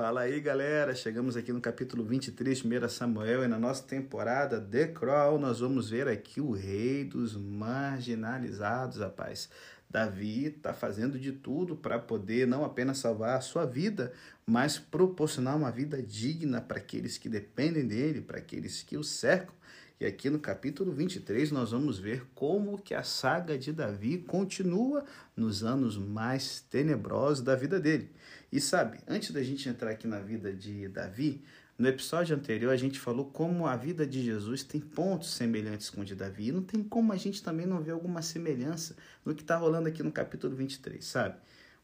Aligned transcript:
Fala 0.00 0.22
aí, 0.22 0.40
galera. 0.40 0.94
Chegamos 0.94 1.36
aqui 1.36 1.52
no 1.52 1.60
capítulo 1.60 2.02
23, 2.02 2.64
1 2.64 2.88
Samuel, 2.88 3.44
e 3.44 3.46
na 3.46 3.58
nossa 3.58 3.82
temporada 3.82 4.58
The 4.58 4.86
Crawl 4.86 5.38
nós 5.38 5.60
vamos 5.60 5.90
ver 5.90 6.08
aqui 6.08 6.40
o 6.40 6.52
rei 6.52 7.04
dos 7.04 7.36
marginalizados, 7.36 8.96
rapaz. 8.96 9.50
Davi 9.90 10.46
está 10.46 10.72
fazendo 10.72 11.18
de 11.18 11.32
tudo 11.32 11.76
para 11.76 11.98
poder 11.98 12.46
não 12.46 12.64
apenas 12.64 12.96
salvar 12.96 13.36
a 13.36 13.42
sua 13.42 13.66
vida, 13.66 14.10
mas 14.46 14.78
proporcionar 14.78 15.54
uma 15.54 15.70
vida 15.70 16.02
digna 16.02 16.62
para 16.62 16.78
aqueles 16.78 17.18
que 17.18 17.28
dependem 17.28 17.86
dele, 17.86 18.22
para 18.22 18.38
aqueles 18.38 18.82
que 18.82 18.96
o 18.96 19.04
cercam. 19.04 19.54
E 20.00 20.06
aqui 20.06 20.30
no 20.30 20.38
capítulo 20.38 20.92
23 20.92 21.52
nós 21.52 21.72
vamos 21.72 21.98
ver 21.98 22.24
como 22.34 22.80
que 22.80 22.94
a 22.94 23.02
saga 23.02 23.58
de 23.58 23.70
Davi 23.70 24.16
continua 24.16 25.04
nos 25.36 25.62
anos 25.62 25.98
mais 25.98 26.58
tenebrosos 26.58 27.44
da 27.44 27.54
vida 27.54 27.78
dele. 27.78 28.10
E 28.50 28.58
sabe, 28.62 28.98
antes 29.06 29.30
da 29.30 29.42
gente 29.42 29.68
entrar 29.68 29.90
aqui 29.90 30.06
na 30.06 30.18
vida 30.18 30.54
de 30.54 30.88
Davi, 30.88 31.44
no 31.76 31.86
episódio 31.86 32.34
anterior 32.34 32.72
a 32.72 32.78
gente 32.78 32.98
falou 32.98 33.26
como 33.26 33.66
a 33.66 33.76
vida 33.76 34.06
de 34.06 34.22
Jesus 34.22 34.62
tem 34.62 34.80
pontos 34.80 35.34
semelhantes 35.34 35.90
com 35.90 36.00
o 36.00 36.04
de 36.04 36.14
Davi. 36.14 36.48
E 36.48 36.52
não 36.52 36.62
tem 36.62 36.82
como 36.82 37.12
a 37.12 37.16
gente 37.18 37.42
também 37.42 37.66
não 37.66 37.82
ver 37.82 37.90
alguma 37.90 38.22
semelhança 38.22 38.96
no 39.22 39.34
que 39.34 39.42
está 39.42 39.58
rolando 39.58 39.90
aqui 39.90 40.02
no 40.02 40.10
capítulo 40.10 40.56
23, 40.56 41.04
sabe? 41.04 41.36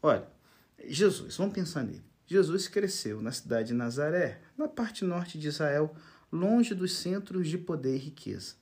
Olha, 0.02 0.26
Jesus, 0.88 1.36
vamos 1.36 1.52
pensar 1.52 1.82
nele. 1.82 2.02
Jesus 2.26 2.66
cresceu 2.66 3.20
na 3.20 3.30
cidade 3.30 3.68
de 3.68 3.74
Nazaré, 3.74 4.40
na 4.56 4.66
parte 4.66 5.04
norte 5.04 5.38
de 5.38 5.48
Israel, 5.48 5.94
longe 6.30 6.74
dos 6.74 6.96
centros 6.96 7.48
de 7.48 7.58
poder 7.58 7.96
e 7.96 7.98
riqueza. 7.98 8.54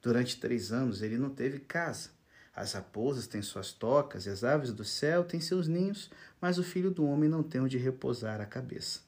Durante 0.00 0.40
três 0.40 0.72
anos 0.72 1.02
ele 1.02 1.16
não 1.16 1.30
teve 1.30 1.60
casa. 1.60 2.10
As 2.54 2.72
raposas 2.72 3.26
têm 3.26 3.40
suas 3.40 3.72
tocas 3.72 4.26
e 4.26 4.30
as 4.30 4.44
aves 4.44 4.72
do 4.72 4.84
céu 4.84 5.24
têm 5.24 5.40
seus 5.40 5.68
ninhos, 5.68 6.10
mas 6.40 6.58
o 6.58 6.64
filho 6.64 6.90
do 6.90 7.04
homem 7.06 7.28
não 7.28 7.42
tem 7.42 7.60
onde 7.60 7.78
repousar 7.78 8.40
a 8.40 8.46
cabeça. 8.46 9.00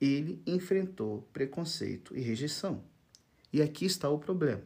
Ele 0.00 0.42
enfrentou 0.46 1.28
preconceito 1.32 2.16
e 2.16 2.20
rejeição. 2.20 2.82
E 3.52 3.60
aqui 3.60 3.84
está 3.84 4.08
o 4.08 4.18
problema. 4.18 4.62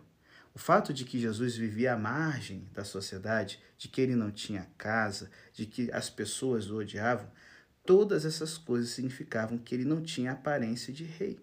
O 0.55 0.59
fato 0.59 0.95
de 0.95 1.05
que 1.05 1.19
Jesus 1.19 1.57
vivia 1.57 1.93
à 1.93 1.99
margem 1.99 2.67
da 2.73 2.85
sociedade, 2.85 3.61
de 3.77 3.89
que 3.89 4.01
ele 4.01 4.15
não 4.15 4.31
tinha 4.31 4.71
casa, 4.79 5.31
de 5.53 5.67
que 5.67 5.91
as 5.93 6.09
pessoas 6.09 6.71
o 6.71 6.77
odiavam, 6.77 7.31
todas 7.85 8.25
essas 8.25 8.57
coisas 8.57 8.91
significavam 8.91 9.59
que 9.59 9.75
ele 9.75 9.85
não 9.85 10.01
tinha 10.01 10.33
aparência 10.33 10.93
de 10.93 11.05
rei. 11.05 11.39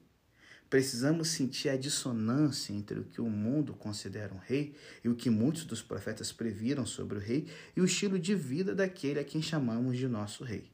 Precisamos 0.73 1.27
sentir 1.27 1.69
a 1.69 1.77
dissonância 1.77 2.73
entre 2.73 2.99
o 2.99 3.03
que 3.03 3.21
o 3.21 3.29
mundo 3.29 3.75
considera 3.75 4.33
um 4.33 4.39
rei 4.39 4.73
e 5.03 5.07
o 5.07 5.13
que 5.13 5.29
muitos 5.29 5.65
dos 5.65 5.83
profetas 5.83 6.31
previram 6.31 6.83
sobre 6.83 7.19
o 7.19 7.21
rei 7.21 7.47
e 7.77 7.79
o 7.79 7.85
estilo 7.85 8.17
de 8.17 8.33
vida 8.33 8.73
daquele 8.73 9.19
a 9.19 9.23
quem 9.23 9.39
chamamos 9.39 9.95
de 9.95 10.07
nosso 10.07 10.43
rei. 10.43 10.71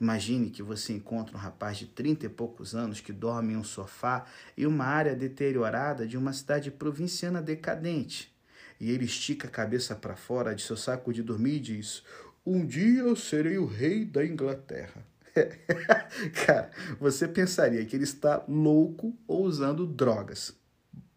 Imagine 0.00 0.48
que 0.48 0.62
você 0.62 0.94
encontra 0.94 1.36
um 1.36 1.38
rapaz 1.38 1.76
de 1.76 1.84
trinta 1.84 2.24
e 2.24 2.28
poucos 2.30 2.74
anos 2.74 3.02
que 3.02 3.12
dorme 3.12 3.52
em 3.52 3.56
um 3.58 3.62
sofá 3.62 4.24
em 4.56 4.64
uma 4.64 4.86
área 4.86 5.14
deteriorada 5.14 6.06
de 6.06 6.16
uma 6.16 6.32
cidade 6.32 6.70
provinciana 6.70 7.42
decadente. 7.42 8.34
E 8.80 8.90
ele 8.90 9.04
estica 9.04 9.46
a 9.46 9.50
cabeça 9.50 9.94
para 9.94 10.16
fora 10.16 10.54
de 10.54 10.62
seu 10.62 10.74
saco 10.78 11.12
de 11.12 11.22
dormir 11.22 11.56
e 11.56 11.60
diz: 11.60 12.02
Um 12.46 12.64
dia 12.64 13.02
eu 13.02 13.14
serei 13.14 13.58
o 13.58 13.66
rei 13.66 14.06
da 14.06 14.24
Inglaterra. 14.24 15.04
Cara, 16.46 16.70
você 17.00 17.26
pensaria 17.26 17.84
que 17.84 17.96
ele 17.96 18.04
está 18.04 18.44
louco 18.48 19.16
ou 19.26 19.44
usando 19.44 19.86
drogas. 19.86 20.54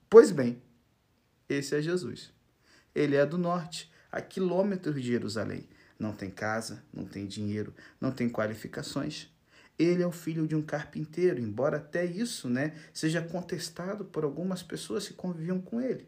Pois 0.09 0.31
bem, 0.31 0.61
esse 1.47 1.75
é 1.75 1.81
Jesus. 1.81 2.33
Ele 2.95 3.15
é 3.15 3.25
do 3.25 3.37
norte, 3.37 3.91
a 4.11 4.21
quilômetros 4.21 4.95
de 4.95 5.03
Jerusalém. 5.03 5.69
Não 5.99 6.13
tem 6.13 6.29
casa, 6.29 6.83
não 6.93 7.05
tem 7.05 7.25
dinheiro, 7.25 7.73
não 8.01 8.11
tem 8.11 8.29
qualificações. 8.29 9.29
Ele 9.77 10.01
é 10.01 10.07
o 10.07 10.11
filho 10.11 10.47
de 10.47 10.55
um 10.55 10.61
carpinteiro, 10.61 11.39
embora 11.39 11.77
até 11.77 12.03
isso 12.03 12.49
né, 12.49 12.75
seja 12.91 13.21
contestado 13.21 14.05
por 14.05 14.23
algumas 14.23 14.63
pessoas 14.63 15.07
que 15.07 15.13
conviviam 15.13 15.61
com 15.61 15.79
ele. 15.79 16.07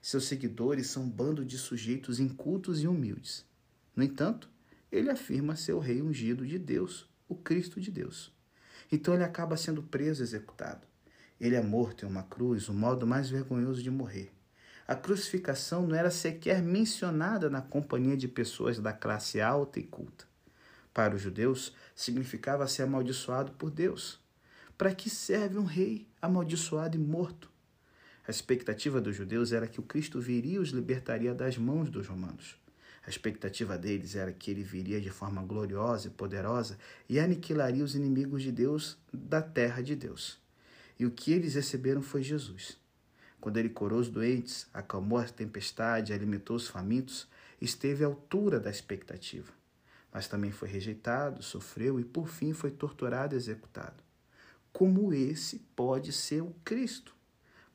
Seus 0.00 0.24
seguidores 0.24 0.86
são 0.86 1.02
um 1.02 1.10
bando 1.10 1.44
de 1.44 1.58
sujeitos 1.58 2.20
incultos 2.20 2.80
e 2.82 2.86
humildes. 2.86 3.44
No 3.94 4.04
entanto, 4.04 4.48
ele 4.90 5.10
afirma 5.10 5.56
ser 5.56 5.72
o 5.72 5.80
rei 5.80 6.00
ungido 6.00 6.46
de 6.46 6.58
Deus, 6.58 7.09
o 7.30 7.36
Cristo 7.36 7.80
de 7.80 7.90
Deus. 7.90 8.32
Então 8.90 9.14
ele 9.14 9.22
acaba 9.22 9.56
sendo 9.56 9.82
preso 9.82 10.22
e 10.22 10.24
executado. 10.24 10.86
Ele 11.40 11.54
é 11.54 11.62
morto 11.62 12.04
em 12.04 12.08
uma 12.08 12.24
cruz, 12.24 12.68
o 12.68 12.74
modo 12.74 13.06
mais 13.06 13.30
vergonhoso 13.30 13.82
de 13.82 13.90
morrer. 13.90 14.30
A 14.86 14.96
crucificação 14.96 15.86
não 15.86 15.94
era 15.94 16.10
sequer 16.10 16.60
mencionada 16.60 17.48
na 17.48 17.62
companhia 17.62 18.16
de 18.16 18.26
pessoas 18.26 18.80
da 18.80 18.92
classe 18.92 19.40
alta 19.40 19.78
e 19.78 19.84
culta. 19.84 20.26
Para 20.92 21.14
os 21.14 21.22
judeus, 21.22 21.72
significava 21.94 22.66
ser 22.66 22.82
amaldiçoado 22.82 23.52
por 23.52 23.70
Deus. 23.70 24.18
Para 24.76 24.92
que 24.92 25.08
serve 25.08 25.56
um 25.56 25.64
rei 25.64 26.08
amaldiçoado 26.20 26.96
e 26.96 27.00
morto? 27.00 27.48
A 28.26 28.30
expectativa 28.30 29.00
dos 29.00 29.14
judeus 29.14 29.52
era 29.52 29.68
que 29.68 29.78
o 29.78 29.84
Cristo 29.84 30.20
viria 30.20 30.56
e 30.56 30.58
os 30.58 30.70
libertaria 30.70 31.32
das 31.32 31.56
mãos 31.56 31.88
dos 31.88 32.08
romanos. 32.08 32.59
A 33.10 33.12
expectativa 33.12 33.76
deles 33.76 34.14
era 34.14 34.32
que 34.32 34.52
ele 34.52 34.62
viria 34.62 35.00
de 35.00 35.10
forma 35.10 35.42
gloriosa 35.42 36.06
e 36.06 36.12
poderosa 36.12 36.78
e 37.08 37.18
aniquilaria 37.18 37.82
os 37.82 37.96
inimigos 37.96 38.40
de 38.40 38.52
Deus 38.52 38.96
da 39.12 39.42
terra 39.42 39.82
de 39.82 39.96
Deus. 39.96 40.38
E 40.96 41.04
o 41.04 41.10
que 41.10 41.32
eles 41.32 41.56
receberam 41.56 42.02
foi 42.02 42.22
Jesus. 42.22 42.78
Quando 43.40 43.56
ele 43.56 43.68
curou 43.68 43.98
os 43.98 44.08
doentes, 44.08 44.68
acalmou 44.72 45.18
a 45.18 45.24
tempestade, 45.24 46.12
alimentou 46.12 46.54
os 46.54 46.68
famintos, 46.68 47.26
esteve 47.60 48.04
à 48.04 48.06
altura 48.06 48.60
da 48.60 48.70
expectativa. 48.70 49.52
Mas 50.12 50.28
também 50.28 50.52
foi 50.52 50.68
rejeitado, 50.68 51.42
sofreu 51.42 51.98
e 51.98 52.04
por 52.04 52.28
fim 52.28 52.52
foi 52.52 52.70
torturado 52.70 53.34
e 53.34 53.38
executado. 53.38 54.04
Como 54.72 55.12
esse 55.12 55.58
pode 55.74 56.12
ser 56.12 56.42
o 56.42 56.54
Cristo? 56.64 57.12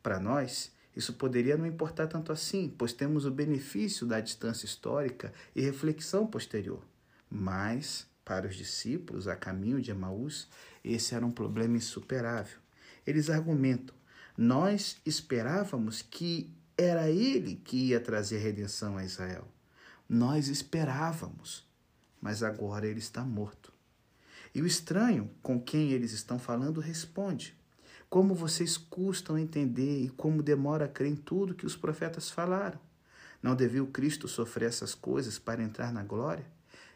Para 0.02 0.18
nós, 0.18 0.72
isso 0.96 1.14
poderia 1.14 1.58
não 1.58 1.66
importar 1.66 2.08
tanto 2.08 2.32
assim, 2.32 2.74
pois 2.78 2.94
temos 2.94 3.26
o 3.26 3.32
benefício 3.32 4.08
da 4.08 4.20
distância 4.20 4.66
histórica 4.66 5.34
e 5.56 5.62
reflexão 5.62 6.26
posterior. 6.26 6.82
Mas, 7.30 8.08
para 8.24 8.48
os 8.48 8.56
discípulos 8.56 9.28
a 9.28 9.36
caminho 9.36 9.82
de 9.82 9.92
Emaús, 9.92 10.48
esse 10.84 11.14
era 11.14 11.26
um 11.26 11.32
problema 11.32 11.76
insuperável. 11.76 12.60
Eles 13.06 13.30
argumentam: 13.30 13.96
nós 14.38 14.98
esperávamos 15.06 16.02
que 16.02 16.50
era 16.78 17.10
ele 17.10 17.56
que 17.56 17.90
ia 17.90 18.00
trazer 18.00 18.38
redenção 18.38 18.98
a 18.98 19.04
Israel. 19.04 19.48
Nós 20.08 20.48
esperávamos, 20.48 21.68
mas 22.22 22.44
agora 22.44 22.88
ele 22.88 23.00
está 23.00 23.24
morto. 23.24 23.74
E 24.54 24.62
o 24.62 24.68
estranho 24.68 25.30
com 25.42 25.60
quem 25.60 25.92
eles 25.92 26.14
estão 26.14 26.40
falando 26.40 26.80
responde: 26.80 27.54
como 28.16 28.34
vocês 28.34 28.78
custam 28.78 29.38
entender 29.38 30.06
e 30.06 30.08
como 30.08 30.42
demora 30.42 30.86
a 30.86 30.88
crer 30.88 31.12
em 31.12 31.18
tudo 31.18 31.54
que 31.54 31.66
os 31.66 31.76
profetas 31.76 32.32
falaram. 32.32 32.80
Não 33.44 33.54
devia 33.54 33.84
o 33.84 33.88
Cristo 33.88 34.26
sofrer 34.26 34.70
essas 34.70 34.96
coisas 34.96 35.38
para 35.38 35.62
entrar 35.62 35.92
na 35.92 36.02
glória? 36.02 36.46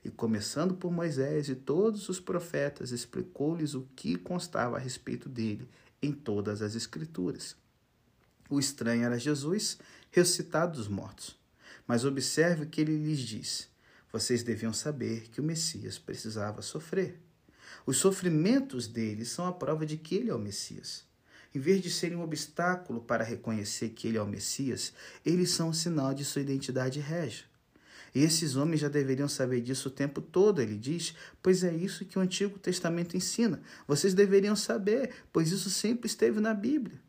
E 0.02 0.10
começando 0.10 0.76
por 0.76 0.94
Moisés 0.94 1.50
e 1.50 1.56
todos 1.56 2.08
os 2.08 2.22
profetas, 2.22 2.92
explicou-lhes 2.92 3.74
o 3.74 3.86
que 3.98 4.16
constava 4.16 4.78
a 4.78 4.80
respeito 4.80 5.28
dele 5.28 5.68
em 6.02 6.14
todas 6.14 6.62
as 6.62 6.74
Escrituras. 6.74 7.54
O 8.50 8.58
estranho 8.58 9.04
era 9.04 9.20
Jesus, 9.20 9.78
ressuscitado 10.12 10.78
dos 10.78 10.88
mortos. 10.88 11.38
Mas 11.86 12.06
observe 12.06 12.64
o 12.64 12.70
que 12.70 12.80
ele 12.80 12.96
lhes 12.96 13.20
disse. 13.20 13.68
Vocês 14.10 14.42
deviam 14.42 14.72
saber 14.72 15.28
que 15.32 15.42
o 15.42 15.44
Messias 15.44 16.00
precisava 16.00 16.62
sofrer. 16.62 17.20
Os 17.86 17.98
sofrimentos 17.98 18.88
dele 18.88 19.26
são 19.26 19.46
a 19.46 19.52
prova 19.52 19.86
de 19.86 19.98
que 19.98 20.16
ele 20.16 20.30
é 20.30 20.34
o 20.34 20.40
Messias. 20.40 21.09
Em 21.54 21.60
vez 21.60 21.82
de 21.82 21.90
serem 21.90 22.18
um 22.18 22.22
obstáculo 22.22 23.02
para 23.02 23.24
reconhecer 23.24 23.90
que 23.90 24.08
ele 24.08 24.18
é 24.18 24.22
o 24.22 24.28
Messias, 24.28 24.94
eles 25.26 25.52
são 25.52 25.70
um 25.70 25.74
sinal 25.74 26.14
de 26.14 26.24
sua 26.24 26.42
identidade 26.42 27.00
régia. 27.00 27.46
E 28.14 28.24
esses 28.24 28.56
homens 28.56 28.82
já 28.82 28.88
deveriam 28.88 29.28
saber 29.28 29.62
disso 29.62 29.90
o 29.90 29.92
tempo 29.92 30.22
todo, 30.22 30.62
ele 30.62 30.76
diz, 30.76 31.16
pois 31.42 31.64
é 31.64 31.74
isso 31.74 32.06
que 32.06 32.18
o 32.18 32.22
Antigo 32.22 32.58
Testamento 32.58 33.16
ensina. 33.16 33.62
Vocês 33.88 34.14
deveriam 34.14 34.56
saber, 34.56 35.12
pois 35.32 35.52
isso 35.52 35.70
sempre 35.70 36.08
esteve 36.08 36.40
na 36.40 36.54
Bíblia. 36.54 37.00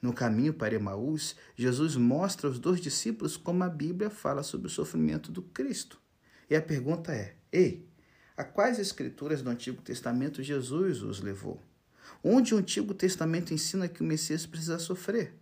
No 0.00 0.12
caminho 0.12 0.52
para 0.52 0.74
Emaús, 0.74 1.36
Jesus 1.54 1.96
mostra 1.96 2.48
aos 2.48 2.58
dois 2.58 2.80
discípulos 2.80 3.36
como 3.36 3.62
a 3.62 3.68
Bíblia 3.68 4.10
fala 4.10 4.42
sobre 4.42 4.66
o 4.66 4.70
sofrimento 4.70 5.30
do 5.30 5.42
Cristo. 5.42 5.98
E 6.50 6.56
a 6.56 6.60
pergunta 6.60 7.12
é: 7.12 7.36
ei, 7.52 7.86
a 8.36 8.42
quais 8.42 8.80
escrituras 8.80 9.42
do 9.42 9.50
Antigo 9.50 9.80
Testamento 9.80 10.42
Jesus 10.42 11.02
os 11.02 11.20
levou? 11.20 11.62
Onde 12.22 12.54
o 12.54 12.58
Antigo 12.58 12.94
Testamento 12.94 13.54
ensina 13.54 13.88
que 13.88 14.02
o 14.02 14.04
Messias 14.04 14.46
precisa 14.46 14.78
sofrer. 14.78 15.34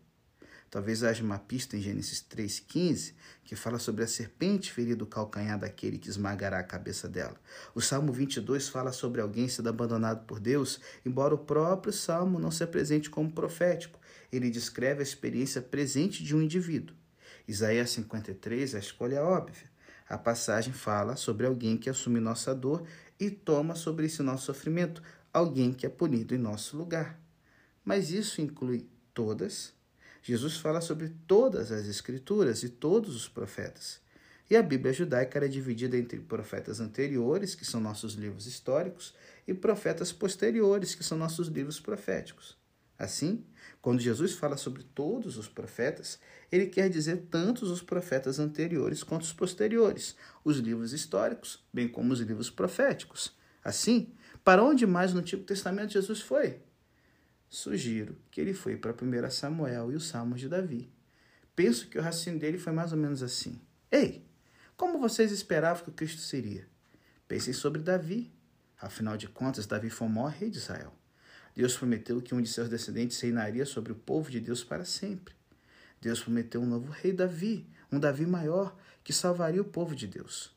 Talvez 0.71 1.03
haja 1.03 1.25
uma 1.25 1.39
pista 1.39 1.77
em 1.77 1.81
Gênesis 1.81 2.25
3,15 2.31 3.13
que 3.43 3.57
fala 3.57 3.79
sobre 3.79 4.05
a 4.05 4.07
serpente 4.07 4.73
ferida 4.73 5.03
o 5.03 5.07
calcanhar 5.07 5.59
daquele 5.59 5.99
que 5.99 6.09
esmagará 6.09 6.61
a 6.61 6.63
cabeça 6.63 7.09
dela. 7.09 7.35
O 7.75 7.81
Salmo 7.81 8.13
22 8.13 8.69
fala 8.69 8.93
sobre 8.93 9.21
alguém 9.21 9.49
sendo 9.49 9.69
abandonado 9.69 10.25
por 10.27 10.39
Deus, 10.39 10.81
embora 11.05 11.35
o 11.35 11.39
próprio 11.39 11.93
Salmo 11.93 12.39
não 12.39 12.53
se 12.53 12.63
apresente 12.63 13.11
como 13.11 13.33
profético. 13.33 13.99
Ele 14.31 14.49
descreve 14.49 15.01
a 15.01 15.03
experiência 15.03 15.61
presente 15.61 16.23
de 16.23 16.37
um 16.37 16.41
indivíduo. 16.41 16.95
Isaías 17.49 17.91
53, 17.91 18.77
a 18.77 18.79
escolha 18.79 19.17
é 19.17 19.23
óbvia. 19.23 19.69
A 20.09 20.17
passagem 20.17 20.73
fala 20.73 21.17
sobre 21.17 21.47
alguém 21.47 21.77
que 21.77 21.91
assume 21.91 22.21
nossa 22.21 22.55
dor 22.55 22.85
e 23.19 23.29
toma 23.29 23.75
sobre 23.75 24.07
esse 24.07 24.23
nosso 24.23 24.47
sofrimento, 24.47 25.03
alguém 25.33 25.73
que 25.73 25.87
é 25.87 25.89
punido 25.89 26.35
em 26.35 26.39
nosso 26.39 26.77
lugar. 26.77 27.21
Mas 27.85 28.11
isso 28.11 28.41
inclui 28.41 28.87
todas. 29.15 29.73
Jesus 30.23 30.57
fala 30.57 30.81
sobre 30.81 31.11
todas 31.27 31.73
as 31.73 31.87
Escrituras 31.87 32.63
e 32.63 32.69
todos 32.69 33.17
os 33.17 33.29
profetas. 33.29 34.01
E 34.51 34.57
a 34.57 34.63
Bíblia 34.63 34.93
judaica 34.93 35.39
era 35.39 35.49
dividida 35.49 35.97
entre 35.97 36.19
profetas 36.19 36.81
anteriores, 36.81 37.55
que 37.55 37.65
são 37.65 37.81
nossos 37.81 38.15
livros 38.15 38.47
históricos, 38.47 39.15
e 39.47 39.55
profetas 39.55 40.13
posteriores, 40.13 40.95
que 40.95 41.05
são 41.05 41.17
nossos 41.17 41.47
livros 41.47 41.79
proféticos. 41.79 42.59
Assim, 42.99 43.47
quando 43.81 44.01
Jesus 44.01 44.33
fala 44.33 44.57
sobre 44.57 44.83
todos 44.83 45.39
os 45.39 45.49
profetas, 45.49 46.19
ele 46.53 46.67
quer 46.67 46.91
dizer 46.91 47.29
tanto 47.31 47.65
os 47.65 47.81
profetas 47.81 48.39
anteriores 48.39 49.03
quanto 49.03 49.23
os 49.23 49.33
posteriores, 49.33 50.17
os 50.45 50.59
livros 50.59 50.93
históricos, 50.93 51.65
bem 51.73 51.89
como 51.89 52.13
os 52.13 52.21
livros 52.21 52.51
proféticos. 52.51 53.33
Assim, 53.65 54.13
para 54.45 54.63
onde 54.63 54.87
mais 54.87 55.13
no 55.13 55.21
Antigo 55.21 55.45
Testamento 55.45 55.93
Jesus 55.93 56.21
foi? 56.21 56.61
Sugiro 57.49 58.17
que 58.31 58.41
ele 58.41 58.55
foi 58.55 58.77
para 58.77 58.93
1 58.93 59.31
Samuel 59.31 59.93
e 59.93 59.97
os 59.97 60.07
Salmos 60.07 60.41
de 60.41 60.49
Davi. 60.49 60.91
Penso 61.55 61.89
que 61.89 61.99
o 61.99 62.03
raciocínio 62.03 62.39
dele 62.39 62.59
foi 62.59 62.73
mais 62.73 62.93
ou 62.93 62.99
menos 62.99 63.23
assim: 63.23 63.61
Ei, 63.91 64.25
como 64.77 64.99
vocês 64.99 65.31
esperavam 65.31 65.85
que 65.85 65.91
o 65.91 65.93
Cristo 65.93 66.23
seria? 66.23 66.67
Pensem 67.29 67.53
sobre 67.53 67.83
Davi. 67.83 68.33
Afinal 68.81 69.17
de 69.17 69.29
contas, 69.29 69.67
Davi 69.67 69.91
foi 69.91 70.09
o 70.09 70.11
maior 70.11 70.31
rei 70.31 70.49
de 70.49 70.57
Israel. 70.57 70.95
Deus 71.55 71.77
prometeu 71.77 72.23
que 72.23 72.35
um 72.35 72.41
de 72.41 72.49
seus 72.49 72.69
descendentes 72.69 73.21
reinaria 73.21 73.67
sobre 73.67 73.93
o 73.93 73.95
povo 73.95 74.31
de 74.31 74.41
Deus 74.41 74.65
para 74.65 74.87
sempre. 74.87 75.35
Deus 76.01 76.21
prometeu 76.21 76.63
um 76.63 76.67
novo 76.67 76.91
rei 76.91 77.13
Davi, 77.13 77.69
um 77.93 78.01
Davi 78.01 78.25
maior, 78.25 78.75
que 79.05 79.13
salvaria 79.13 79.61
o 79.61 79.67
povo 79.67 79.95
de 79.95 80.07
Deus. 80.07 80.51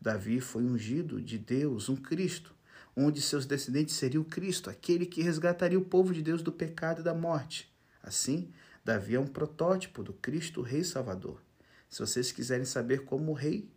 Davi 0.00 0.40
foi 0.40 0.64
ungido 0.64 1.20
de 1.20 1.36
Deus, 1.36 1.90
um 1.90 1.96
Cristo. 1.96 2.55
Um 2.96 3.10
de 3.10 3.20
seus 3.20 3.44
descendentes 3.44 3.94
seria 3.94 4.20
o 4.20 4.24
Cristo, 4.24 4.70
aquele 4.70 5.04
que 5.04 5.20
resgataria 5.20 5.78
o 5.78 5.84
povo 5.84 6.14
de 6.14 6.22
Deus 6.22 6.40
do 6.40 6.50
pecado 6.50 7.02
e 7.02 7.04
da 7.04 7.12
morte. 7.12 7.70
Assim, 8.02 8.50
Davi 8.82 9.16
é 9.16 9.20
um 9.20 9.26
protótipo 9.26 10.02
do 10.02 10.14
Cristo 10.14 10.62
Rei 10.62 10.82
Salvador. 10.82 11.42
Se 11.90 12.00
vocês 12.00 12.32
quiserem 12.32 12.64
saber 12.64 13.04
como 13.04 13.32
o 13.32 13.34
rei 13.34 13.70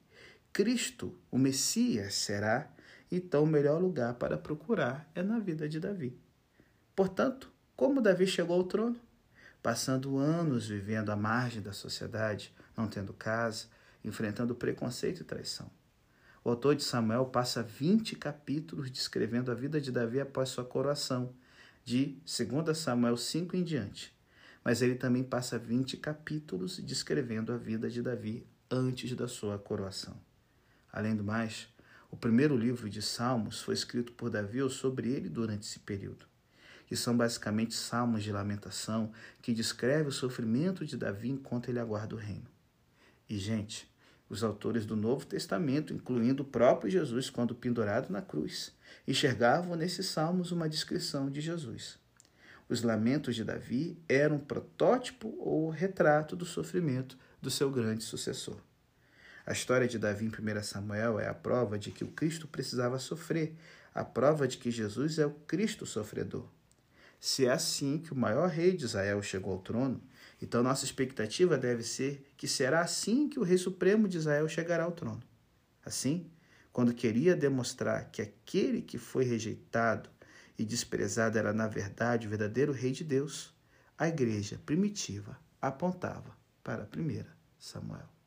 Cristo, 0.54 1.20
o 1.30 1.38
Messias, 1.38 2.16
será, 2.16 2.72
então 3.12 3.44
o 3.44 3.48
melhor 3.48 3.82
lugar 3.82 4.14
para 4.14 4.38
procurar 4.38 5.10
é 5.14 5.22
na 5.22 5.40
vida 5.40 5.68
de 5.68 5.80
Davi. 5.80 6.18
Portanto, 6.96 7.52
como 7.76 8.02
Davi 8.02 8.26
chegou 8.26 8.56
ao 8.56 8.64
trono? 8.64 9.00
Passando 9.62 10.18
anos 10.18 10.68
vivendo 10.68 11.10
à 11.10 11.16
margem 11.16 11.62
da 11.62 11.74
sociedade, 11.74 12.54
não 12.76 12.88
tendo 12.88 13.14
casa, 13.14 13.66
enfrentando 14.04 14.56
preconceito 14.56 15.22
e 15.22 15.26
traição. 15.26 15.70
O 16.44 16.50
autor 16.50 16.76
de 16.76 16.84
Samuel 16.84 17.26
passa 17.26 17.62
20 17.62 18.16
capítulos 18.16 18.90
descrevendo 18.90 19.52
a 19.52 19.56
vida 19.56 19.80
de 19.80 19.92
Davi 19.92 20.20
após 20.20 20.50
sua 20.50 20.64
coroação, 20.64 21.34
de 21.84 22.18
2 22.26 22.78
Samuel 22.78 23.18
5 23.18 23.56
em 23.56 23.64
diante 23.64 24.18
mas 24.64 24.82
ele 24.82 24.96
também 24.96 25.24
passa 25.24 25.58
20 25.58 25.98
capítulos 25.98 26.78
descrevendo 26.78 27.52
a 27.52 27.58
vida 27.58 27.90
de 27.90 28.02
Davi 28.02 28.46
antes 28.70 29.16
da 29.16 29.28
sua 29.28 29.58
coroação. 29.58 30.16
Além 30.92 31.16
do 31.16 31.24
mais, 31.24 31.68
o 32.12 32.18
primeiro 32.18 32.58
livro 32.58 32.90
de 32.90 33.02
Salmos 33.02 33.62
foi 33.62 33.74
escrito 33.74 34.12
por 34.14 34.30
Davi 34.30 34.62
ou 34.62 34.70
sobre 34.70 35.10
ele 35.10 35.30
durante 35.30 35.68
esse 35.68 35.80
período, 35.80 36.26
que 36.88 36.96
são 36.96 37.16
basicamente 37.16 37.74
salmos 37.74 38.24
de 38.24 38.32
lamentação 38.32 39.12
que 39.42 39.54
descreve 39.54 40.10
o 40.10 40.12
sofrimento 40.12 40.86
de 40.86 40.98
Davi 40.98 41.30
enquanto 41.30 41.70
ele 41.70 41.80
aguarda 41.80 42.16
o 42.16 42.20
reino. 42.20 42.48
E, 43.30 43.38
gente, 43.38 43.90
os 44.30 44.44
autores 44.44 44.86
do 44.86 44.96
Novo 44.96 45.26
Testamento, 45.26 45.94
incluindo 45.94 46.44
o 46.44 46.46
próprio 46.46 46.90
Jesus 46.90 47.30
quando 47.30 47.56
pendurado 47.56 48.12
na 48.12 48.22
cruz, 48.22 48.72
enxergavam 49.08 49.76
nesses 49.76 50.06
salmos 50.06 50.52
uma 50.52 50.70
descrição 50.70 51.30
de 51.30 51.42
Jesus. 51.42 51.98
Os 52.70 52.84
lamentos 52.84 53.36
de 53.36 53.44
Davi 53.44 53.98
eram 54.08 54.36
um 54.36 54.40
protótipo 54.40 55.34
ou 55.40 55.70
retrato 55.70 56.36
do 56.36 56.46
sofrimento 56.46 57.18
do 57.42 57.50
seu 57.50 57.72
grande 57.72 58.04
sucessor. 58.04 58.58
A 59.44 59.52
história 59.52 59.88
de 59.88 59.98
Davi 59.98 60.26
em 60.26 60.30
1 60.30 60.62
Samuel 60.62 61.20
é 61.20 61.28
a 61.28 61.34
prova 61.34 61.80
de 61.80 61.90
que 61.90 62.04
o 62.04 62.12
Cristo 62.12 62.48
precisava 62.48 63.00
sofrer, 63.00 63.56
a 63.96 64.06
prova 64.06 64.48
de 64.48 64.58
que 64.58 64.70
Jesus 64.70 65.18
é 65.18 65.26
o 65.26 65.32
Cristo 65.32 65.88
sofredor. 65.88 66.46
Se 67.20 67.48
é 67.48 67.52
assim 67.52 67.98
que 67.98 68.14
o 68.14 68.16
maior 68.16 68.48
rei 68.48 68.78
de 68.78 68.86
Israel 68.86 69.24
chegou 69.24 69.54
ao 69.54 69.60
trono, 69.60 70.00
então 70.42 70.64
nossa 70.64 70.86
expectativa 70.86 71.58
deve 71.58 71.84
ser 71.84 72.32
que 72.38 72.48
será 72.48 72.82
assim 72.82 73.28
que 73.28 73.40
o 73.40 73.44
rei 73.44 73.58
supremo 73.58 74.08
de 74.08 74.18
Israel 74.18 74.48
chegará 74.48 74.84
ao 74.84 74.92
trono. 74.92 75.22
Assim, 75.84 76.30
quando 76.72 76.94
queria 76.94 77.36
demonstrar 77.36 78.10
que 78.12 78.22
aquele 78.22 78.82
que 78.82 78.98
foi 78.98 79.26
rejeitado 79.26 80.10
e 80.58 80.64
desprezado 80.64 81.38
era, 81.38 81.54
na 81.54 81.68
verdade, 81.68 82.28
o 82.28 82.30
verdadeiro 82.30 82.72
Rei 82.72 82.92
de 82.92 83.04
Deus, 83.04 83.54
a 83.98 84.08
igreja 84.08 84.60
primitiva 84.66 85.38
apontava 85.62 86.38
para 86.64 86.84
a 86.84 86.88
primeira 86.88 87.30
Samuel. 87.58 88.19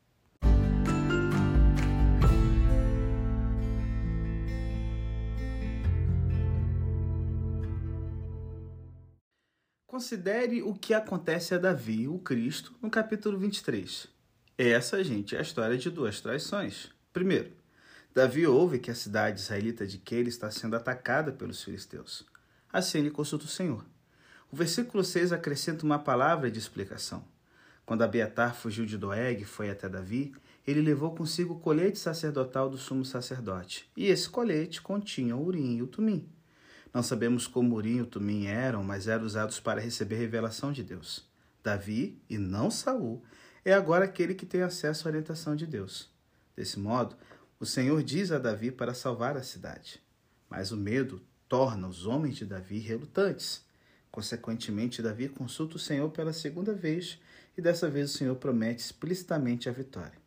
Considere 9.93 10.63
o 10.63 10.73
que 10.73 10.91
acontece 10.91 11.53
a 11.53 11.59
Davi, 11.59 12.07
o 12.07 12.17
Cristo, 12.17 12.73
no 12.81 12.89
capítulo 12.89 13.37
23. 13.37 14.07
Essa, 14.57 15.03
gente, 15.03 15.35
é 15.35 15.37
a 15.37 15.43
história 15.43 15.77
de 15.77 15.91
duas 15.91 16.19
traições. 16.19 16.89
Primeiro, 17.13 17.51
Davi 18.11 18.47
ouve 18.47 18.79
que 18.79 18.89
a 18.89 18.95
cidade 18.95 19.39
israelita 19.39 19.85
de 19.85 19.99
Keila 19.99 20.29
está 20.29 20.49
sendo 20.49 20.75
atacada 20.75 21.31
pelos 21.31 21.61
filisteus. 21.61 22.25
Assim 22.71 22.97
ele 22.97 23.11
consulta 23.11 23.45
o 23.45 23.47
Senhor. 23.47 23.85
O 24.51 24.55
versículo 24.55 25.03
6 25.03 25.31
acrescenta 25.31 25.85
uma 25.85 25.99
palavra 25.99 26.49
de 26.49 26.57
explicação. 26.57 27.23
Quando 27.85 28.01
Abiatar 28.01 28.55
fugiu 28.55 28.87
de 28.87 28.97
Doeg 28.97 29.43
e 29.43 29.45
foi 29.45 29.69
até 29.69 29.87
Davi, 29.87 30.33
ele 30.65 30.81
levou 30.81 31.13
consigo 31.13 31.53
o 31.53 31.59
colete 31.59 31.99
sacerdotal 31.99 32.67
do 32.67 32.79
sumo 32.79 33.05
sacerdote. 33.05 33.87
E 33.95 34.07
esse 34.07 34.27
colete 34.27 34.81
continha 34.81 35.35
o 35.37 35.45
urim 35.45 35.75
e 35.75 35.83
o 35.83 35.87
tumim. 35.87 36.27
Não 36.93 37.01
sabemos 37.01 37.47
como 37.47 37.75
urim 37.75 37.97
e 37.97 38.01
o 38.01 38.05
tumim 38.05 38.45
eram, 38.45 38.83
mas 38.83 39.07
eram 39.07 39.25
usados 39.25 39.59
para 39.59 39.81
receber 39.81 40.17
revelação 40.17 40.71
de 40.71 40.83
Deus. 40.83 41.27
Davi, 41.63 42.21
e 42.29 42.37
não 42.37 42.69
Saul, 42.69 43.23
é 43.65 43.73
agora 43.73 44.05
aquele 44.05 44.35
que 44.35 44.45
tem 44.45 44.61
acesso 44.61 45.07
à 45.07 45.09
orientação 45.09 45.55
de 45.55 45.65
Deus. 45.65 46.11
Desse 46.55 46.79
modo, 46.79 47.15
o 47.59 47.65
Senhor 47.65 48.03
diz 48.03 48.31
a 48.31 48.37
Davi 48.37 48.69
para 48.69 48.93
salvar 48.93 49.35
a 49.35 49.41
cidade. 49.41 49.99
Mas 50.49 50.71
o 50.71 50.77
medo 50.77 51.21
torna 51.49 51.87
os 51.87 52.05
homens 52.05 52.35
de 52.35 52.45
Davi 52.45 52.77
relutantes. 52.77 53.65
Consequentemente, 54.11 55.01
Davi 55.01 55.29
consulta 55.29 55.77
o 55.77 55.79
Senhor 55.79 56.09
pela 56.11 56.31
segunda 56.31 56.73
vez 56.73 57.19
e 57.57 57.61
dessa 57.61 57.89
vez 57.89 58.13
o 58.13 58.17
Senhor 58.17 58.35
promete 58.35 58.83
explicitamente 58.83 59.67
a 59.67 59.71
vitória. 59.71 60.21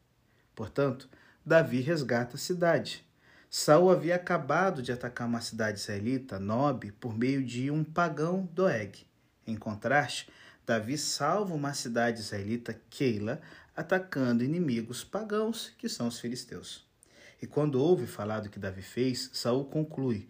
Portanto, 0.54 1.08
Davi 1.44 1.80
resgata 1.80 2.35
a 2.35 2.38
cidade. 2.38 3.05
Saul 3.48 3.90
havia 3.90 4.16
acabado 4.16 4.82
de 4.82 4.92
atacar 4.92 5.26
uma 5.26 5.40
cidade 5.40 5.78
israelita, 5.78 6.38
Nob, 6.38 6.92
por 6.92 7.16
meio 7.16 7.44
de 7.44 7.70
um 7.70 7.84
pagão 7.84 8.48
Doeg. 8.52 9.06
Em 9.46 9.56
contraste, 9.56 10.28
Davi 10.66 10.98
salva 10.98 11.54
uma 11.54 11.72
cidade 11.72 12.20
israelita, 12.20 12.78
Keila, 12.90 13.40
atacando 13.76 14.42
inimigos 14.42 15.04
pagãos, 15.04 15.72
que 15.78 15.88
são 15.88 16.08
os 16.08 16.18
filisteus. 16.18 16.84
E 17.40 17.46
quando 17.46 17.80
ouve 17.80 18.06
falar 18.06 18.40
do 18.40 18.48
que 18.48 18.58
Davi 18.58 18.82
fez, 18.82 19.30
Saul 19.32 19.66
conclui: 19.66 20.28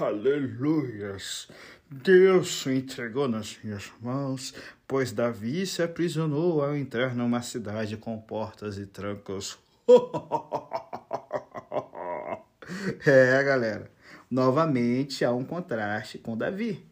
Aleluias! 0.00 1.48
Deus 1.90 2.64
o 2.64 2.72
entregou 2.72 3.28
nas 3.28 3.58
minhas 3.62 3.92
mãos, 4.00 4.54
pois 4.88 5.12
Davi 5.12 5.66
se 5.66 5.82
aprisionou 5.82 6.64
ao 6.64 6.74
entrar 6.74 7.14
numa 7.14 7.42
cidade 7.42 7.98
com 7.98 8.18
portas 8.18 8.78
e 8.78 8.86
trancos. 8.86 9.58
é, 13.06 13.42
galera. 13.42 13.90
Novamente 14.30 15.24
há 15.24 15.32
um 15.32 15.44
contraste 15.44 16.18
com 16.18 16.36
Davi. 16.36 16.84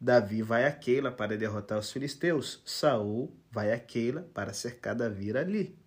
Davi 0.00 0.42
vai 0.42 0.66
a 0.66 0.72
Keila 0.72 1.10
para 1.10 1.36
derrotar 1.36 1.78
os 1.78 1.90
filisteus. 1.90 2.60
Saul 2.64 3.34
vai 3.50 3.72
a 3.72 3.78
Keila 3.78 4.28
para 4.34 4.52
cercar 4.52 4.94
Davi 4.94 5.36
ali. 5.36 5.78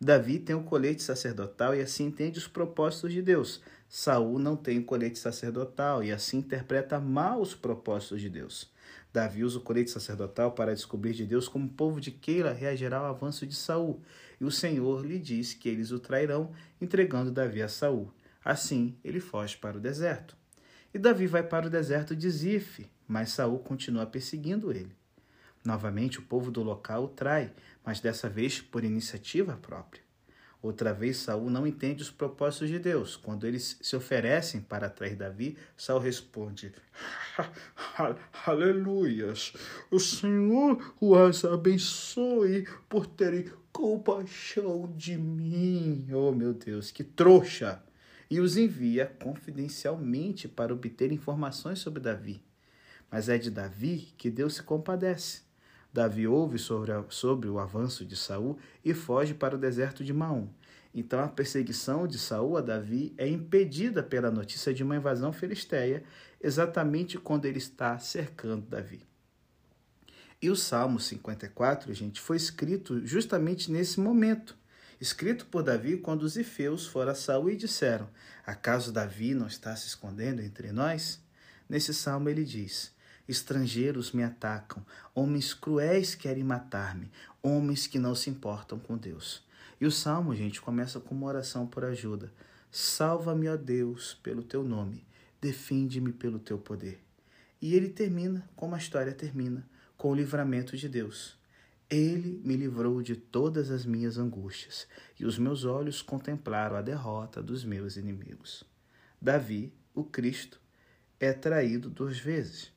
Davi 0.00 0.38
tem 0.38 0.56
o 0.56 0.62
colete 0.62 1.02
sacerdotal 1.02 1.74
e 1.74 1.80
assim 1.80 2.06
entende 2.06 2.38
os 2.38 2.48
propósitos 2.48 3.12
de 3.12 3.22
Deus. 3.22 3.62
Saul 3.88 4.38
não 4.38 4.56
tem 4.56 4.78
o 4.78 4.84
colete 4.84 5.18
sacerdotal 5.18 6.02
e 6.02 6.10
assim 6.10 6.38
interpreta 6.38 6.98
mal 6.98 7.40
os 7.40 7.54
propósitos 7.54 8.20
de 8.20 8.28
Deus. 8.28 8.70
Davi 9.12 9.44
usa 9.44 9.58
o 9.58 9.62
colete 9.62 9.90
sacerdotal 9.90 10.52
para 10.52 10.74
descobrir 10.74 11.12
de 11.12 11.26
Deus 11.26 11.48
como 11.48 11.66
o 11.66 11.70
povo 11.70 12.00
de 12.00 12.10
Keila 12.10 12.52
reagirá 12.52 12.98
ao 12.98 13.06
avanço 13.06 13.46
de 13.46 13.54
Saul, 13.54 14.00
e 14.40 14.44
o 14.44 14.50
Senhor 14.50 15.04
lhe 15.04 15.18
diz 15.18 15.52
que 15.52 15.68
eles 15.68 15.90
o 15.90 15.98
trairão, 15.98 16.52
entregando 16.80 17.30
Davi 17.30 17.60
a 17.60 17.68
Saul. 17.68 18.12
Assim, 18.44 18.96
ele 19.04 19.20
foge 19.20 19.56
para 19.56 19.76
o 19.76 19.80
deserto. 19.80 20.36
E 20.92 20.98
Davi 20.98 21.26
vai 21.26 21.42
para 21.42 21.66
o 21.66 21.70
deserto 21.70 22.16
de 22.16 22.28
Zif, 22.30 22.88
mas 23.06 23.30
Saul 23.30 23.58
continua 23.58 24.06
perseguindo 24.06 24.72
ele. 24.72 24.96
Novamente, 25.64 26.18
o 26.18 26.22
povo 26.22 26.50
do 26.50 26.62
local 26.62 27.04
o 27.04 27.08
trai, 27.08 27.52
mas 27.84 28.00
dessa 28.00 28.28
vez 28.28 28.60
por 28.60 28.82
iniciativa 28.82 29.56
própria. 29.56 30.02
Outra 30.62 30.92
vez, 30.92 31.16
Saul 31.16 31.48
não 31.48 31.66
entende 31.66 32.02
os 32.02 32.10
propósitos 32.10 32.68
de 32.68 32.78
Deus. 32.78 33.16
Quando 33.16 33.46
eles 33.46 33.78
se 33.80 33.96
oferecem 33.96 34.60
para 34.60 34.88
atrair 34.88 35.16
Davi, 35.16 35.56
Saul 35.76 36.00
responde: 36.00 36.72
Aleluias! 38.46 39.54
O 39.90 39.98
Senhor 39.98 40.94
os 41.00 41.44
abençoe 41.46 42.66
por 42.88 43.06
terem 43.06 43.50
compaixão 43.72 44.92
de 44.96 45.16
mim. 45.16 46.06
Oh, 46.12 46.32
meu 46.32 46.52
Deus, 46.52 46.90
que 46.90 47.04
trouxa! 47.04 47.82
E 48.30 48.38
os 48.38 48.56
envia 48.56 49.06
confidencialmente 49.20 50.46
para 50.46 50.72
obter 50.72 51.10
informações 51.10 51.80
sobre 51.80 52.00
Davi. 52.00 52.40
Mas 53.10 53.28
é 53.28 53.36
de 53.36 53.50
Davi 53.50 54.14
que 54.16 54.30
Deus 54.30 54.54
se 54.54 54.62
compadece. 54.62 55.42
Davi 55.92 56.28
ouve 56.28 56.56
sobre, 56.56 56.92
a, 56.92 57.04
sobre 57.08 57.48
o 57.48 57.58
avanço 57.58 58.04
de 58.04 58.16
Saul 58.16 58.56
e 58.84 58.94
foge 58.94 59.34
para 59.34 59.56
o 59.56 59.58
deserto 59.58 60.04
de 60.04 60.12
Maom. 60.12 60.46
Então 60.94 61.20
a 61.20 61.28
perseguição 61.28 62.06
de 62.06 62.18
Saul 62.18 62.56
a 62.56 62.60
Davi 62.60 63.12
é 63.18 63.28
impedida 63.28 64.02
pela 64.02 64.30
notícia 64.30 64.72
de 64.72 64.84
uma 64.84 64.96
invasão 64.96 65.32
filisteia, 65.32 66.04
exatamente 66.40 67.18
quando 67.18 67.46
ele 67.46 67.58
está 67.58 67.98
cercando 67.98 68.66
Davi. 68.66 69.02
E 70.42 70.48
o 70.48 70.56
Salmo 70.56 70.98
54, 70.98 71.92
gente, 71.92 72.20
foi 72.20 72.36
escrito 72.36 73.04
justamente 73.04 73.70
nesse 73.70 74.00
momento. 74.00 74.56
Escrito 75.00 75.46
por 75.46 75.62
Davi 75.62 75.96
quando 75.96 76.24
os 76.24 76.36
ifeus 76.36 76.86
foram 76.86 77.12
a 77.12 77.14
Saul 77.14 77.50
e 77.50 77.56
disseram: 77.56 78.06
Acaso 78.44 78.92
Davi 78.92 79.32
não 79.32 79.46
está 79.46 79.74
se 79.74 79.86
escondendo 79.86 80.42
entre 80.42 80.72
nós? 80.72 81.18
Nesse 81.66 81.94
salmo 81.94 82.28
ele 82.28 82.44
diz: 82.44 82.92
Estrangeiros 83.26 84.12
me 84.12 84.22
atacam, 84.22 84.84
homens 85.14 85.54
cruéis 85.54 86.14
querem 86.14 86.44
matar-me, 86.44 87.10
homens 87.42 87.86
que 87.86 87.98
não 87.98 88.14
se 88.14 88.28
importam 88.28 88.78
com 88.78 88.98
Deus. 88.98 89.42
E 89.80 89.86
o 89.86 89.90
salmo, 89.90 90.34
gente, 90.34 90.60
começa 90.60 91.00
com 91.00 91.14
uma 91.14 91.28
oração 91.28 91.66
por 91.66 91.82
ajuda. 91.82 92.30
Salva-me, 92.70 93.48
ó 93.48 93.56
Deus, 93.56 94.18
pelo 94.22 94.42
teu 94.42 94.62
nome, 94.62 95.06
defende-me 95.40 96.12
pelo 96.12 96.38
teu 96.38 96.58
poder. 96.58 97.02
E 97.62 97.74
ele 97.74 97.88
termina 97.88 98.46
como 98.54 98.74
a 98.74 98.78
história 98.78 99.14
termina, 99.14 99.66
com 99.96 100.10
o 100.10 100.14
livramento 100.14 100.76
de 100.76 100.88
Deus. 100.90 101.39
Ele 101.90 102.40
me 102.44 102.54
livrou 102.54 103.02
de 103.02 103.16
todas 103.16 103.68
as 103.68 103.84
minhas 103.84 104.16
angústias, 104.16 104.86
e 105.18 105.26
os 105.26 105.36
meus 105.36 105.64
olhos 105.64 106.00
contemplaram 106.00 106.76
a 106.76 106.82
derrota 106.82 107.42
dos 107.42 107.64
meus 107.64 107.96
inimigos. 107.96 108.62
Davi, 109.20 109.74
o 109.92 110.04
Cristo, 110.04 110.60
é 111.18 111.32
traído 111.32 111.90
duas 111.90 112.16
vezes. 112.16 112.72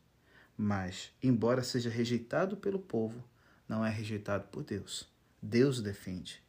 Mas, 0.57 1.11
embora 1.21 1.61
seja 1.61 1.91
rejeitado 1.91 2.57
pelo 2.57 2.79
povo, 2.79 3.23
não 3.69 3.85
é 3.85 3.89
rejeitado 3.91 4.47
por 4.47 4.63
Deus. 4.63 5.07
Deus 5.39 5.79
defende. 5.79 6.41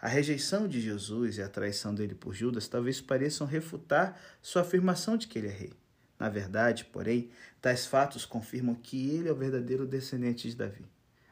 A 0.00 0.06
rejeição 0.06 0.68
de 0.68 0.80
Jesus 0.80 1.38
e 1.38 1.42
a 1.42 1.48
traição 1.48 1.92
dele 1.92 2.14
por 2.14 2.32
Judas 2.32 2.68
talvez 2.68 3.00
pareçam 3.00 3.48
refutar 3.48 4.20
sua 4.40 4.62
afirmação 4.62 5.16
de 5.16 5.26
que 5.26 5.40
ele 5.40 5.48
é 5.48 5.52
rei. 5.52 5.72
Na 6.20 6.28
verdade, 6.28 6.84
porém, 6.84 7.30
tais 7.60 7.84
fatos 7.84 8.24
confirmam 8.24 8.76
que 8.76 9.10
ele 9.10 9.28
é 9.28 9.32
o 9.32 9.36
verdadeiro 9.36 9.84
descendente 9.84 10.48
de 10.48 10.54
Davi. 10.54 10.84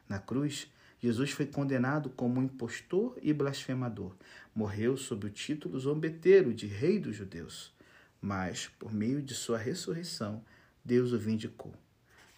Na 0.08 0.18
cruz, 0.18 0.70
Jesus 1.00 1.30
foi 1.30 1.46
condenado 1.46 2.11
como 2.11 2.42
impostor 2.42 3.18
e 3.23 3.32
blasfemador. 3.32 4.14
Morreu 4.54 4.96
sob 4.96 5.26
o 5.26 5.30
título 5.30 5.78
zombeteiro 5.78 6.54
de 6.54 6.66
Rei 6.66 6.99
dos 6.99 7.16
Judeus. 7.16 7.73
Mas, 8.20 8.68
por 8.78 8.92
meio 8.92 9.20
de 9.20 9.34
sua 9.34 9.58
ressurreição, 9.58 10.44
Deus 10.84 11.12
o 11.12 11.18
vindicou. 11.18 11.75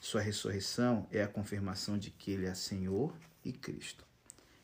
Sua 0.00 0.20
ressurreição 0.20 1.06
é 1.10 1.22
a 1.22 1.28
confirmação 1.28 1.96
de 1.98 2.10
que 2.10 2.30
ele 2.30 2.46
é 2.46 2.54
Senhor 2.54 3.14
e 3.44 3.52
Cristo. 3.52 4.04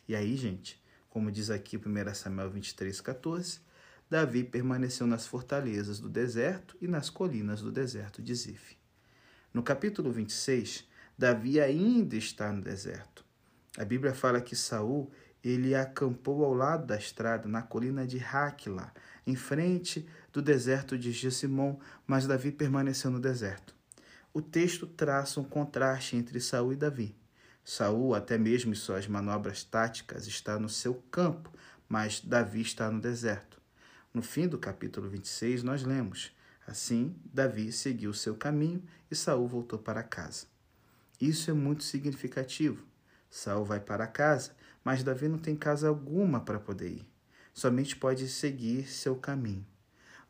E 0.09 0.15
aí, 0.15 0.37
gente, 0.37 0.83
como 1.09 1.31
diz 1.31 1.51
aqui 1.51 1.77
1 1.77 2.15
Samuel 2.15 2.51
23, 2.51 3.01
14, 3.01 3.61
Davi 4.09 4.45
permaneceu 4.45 5.07
nas 5.07 5.27
fortalezas 5.27 5.99
do 5.99 6.09
deserto 6.09 6.77
e 6.81 6.89
nas 6.89 7.09
colinas 7.09 7.63
do 7.63 7.73
deserto 7.73 8.21
de 8.21 8.35
Zif. 8.35 8.77
No 9.55 9.63
capítulo 9.63 10.11
26, 10.11 10.87
Davi 11.17 11.61
ainda 11.61 12.17
está 12.17 12.53
no 12.53 12.63
deserto. 12.63 13.25
A 13.79 13.85
Bíblia 13.85 14.15
fala 14.15 14.41
que 14.41 14.57
Saul 14.57 15.11
ele 15.43 15.75
acampou 15.75 16.45
ao 16.45 16.55
lado 16.55 16.87
da 16.87 16.97
estrada 16.97 17.49
na 17.49 17.63
colina 17.63 18.07
de 18.07 18.19
Haquila, 18.19 18.93
em 19.27 19.35
frente 19.35 20.07
do 20.33 20.41
deserto 20.41 20.97
de 20.97 21.11
Gessimon, 21.11 21.79
mas 22.07 22.27
Davi 22.27 22.53
permaneceu 22.53 23.11
no 23.11 23.19
deserto 23.19 23.75
o 24.35 24.41
texto 24.41 24.87
traça 24.87 25.41
um 25.41 25.45
contraste 25.45 26.17
entre 26.17 26.41
Saul 26.41 26.73
e 26.73 26.77
Davi. 26.77 27.15
Saul, 27.63 28.15
até 28.15 28.39
mesmo 28.39 28.73
em 28.73 28.75
suas 28.75 29.07
manobras 29.07 29.63
táticas, 29.63 30.27
está 30.27 30.59
no 30.59 30.69
seu 30.69 30.95
campo, 31.11 31.53
mas 31.89 32.21
Davi 32.21 32.63
está 32.63 32.91
no 32.91 33.01
deserto. 33.01 33.61
No 34.13 34.23
fim 34.23 34.49
do 34.49 34.59
capítulo 34.59 35.09
26, 35.09 35.63
nós 35.63 35.83
lemos: 35.83 36.35
Assim, 36.67 37.15
Davi 37.25 37.71
seguiu 37.73 38.15
seu 38.15 38.35
caminho 38.35 38.83
e 39.11 39.15
Saul 39.15 39.47
voltou 39.47 39.79
para 39.79 40.03
casa. 40.03 40.47
Isso 41.23 41.51
é 41.51 41.55
muito 41.55 41.85
significativo. 41.85 42.85
Saul 43.31 43.65
vai 43.65 43.81
para 43.81 44.07
casa, 44.07 44.51
mas 44.85 45.03
Davi 45.03 45.29
não 45.29 45.39
tem 45.39 45.57
casa 45.57 45.89
alguma 45.89 46.41
para 46.41 46.59
poder 46.59 46.89
ir. 46.89 47.09
Somente 47.55 47.97
pode 47.97 48.29
seguir 48.29 48.89
seu 48.89 49.17
caminho. 49.17 49.67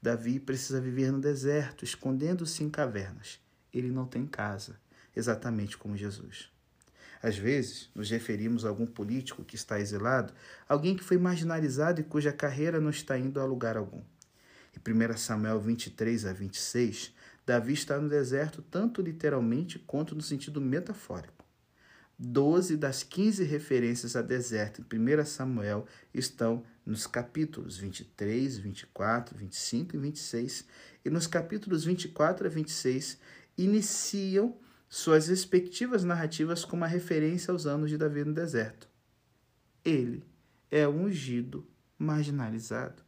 Davi 0.00 0.38
precisa 0.38 0.80
viver 0.80 1.10
no 1.10 1.20
deserto, 1.20 1.84
escondendo-se 1.84 2.62
em 2.62 2.70
cavernas 2.70 3.40
ele 3.72 3.90
não 3.90 4.06
tem 4.06 4.26
casa, 4.26 4.78
exatamente 5.16 5.78
como 5.78 5.96
Jesus. 5.96 6.50
Às 7.22 7.38
vezes, 7.38 7.88
nos 7.94 8.10
referimos 8.10 8.64
a 8.64 8.68
algum 8.68 8.84
político 8.84 9.44
que 9.44 9.54
está 9.54 9.80
exilado, 9.80 10.34
alguém 10.68 10.96
que 10.96 11.04
foi 11.04 11.16
marginalizado 11.16 12.00
e 12.00 12.04
cuja 12.04 12.32
carreira 12.32 12.80
não 12.80 12.90
está 12.90 13.16
indo 13.16 13.40
a 13.40 13.44
lugar 13.44 13.76
algum. 13.76 14.02
Em 14.74 15.12
1 15.12 15.16
Samuel 15.16 15.60
23 15.60 16.26
a 16.26 16.32
26, 16.32 17.14
Davi 17.44 17.72
está 17.72 17.98
no 17.98 18.08
deserto 18.08 18.62
tanto 18.62 19.02
literalmente 19.02 19.78
quanto 19.78 20.14
no 20.14 20.22
sentido 20.22 20.60
metafórico. 20.60 21.44
Doze 22.18 22.76
das 22.76 23.02
15 23.02 23.42
referências 23.42 24.14
a 24.14 24.22
deserto 24.22 24.80
em 24.80 25.20
1 25.20 25.24
Samuel 25.24 25.86
estão 26.14 26.62
nos 26.86 27.06
capítulos 27.06 27.76
23, 27.76 28.58
24, 28.58 29.36
25 29.36 29.96
e 29.96 29.98
26, 29.98 30.66
e 31.04 31.10
nos 31.10 31.26
capítulos 31.26 31.84
24 31.84 32.46
a 32.46 32.50
26 32.50 33.18
iniciam 33.58 34.56
suas 34.88 35.28
respectivas 35.28 36.04
narrativas 36.04 36.64
com 36.64 36.76
uma 36.76 36.86
referência 36.86 37.50
aos 37.50 37.66
anos 37.66 37.90
de 37.90 37.96
Davi 37.96 38.24
no 38.24 38.34
deserto. 38.34 38.88
Ele 39.84 40.22
é 40.70 40.86
ungido 40.86 41.66
marginalizado. 41.98 43.02